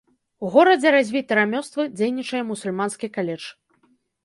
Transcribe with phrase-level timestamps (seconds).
[0.45, 3.45] У горадзе развіты рамёствы, дзейнічае мусульманскі каледж.